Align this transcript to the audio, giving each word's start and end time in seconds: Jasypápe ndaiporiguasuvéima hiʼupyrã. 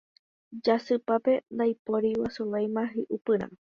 Jasypápe 0.63 1.33
ndaiporiguasuvéima 1.55 2.81
hiʼupyrã. 2.93 3.45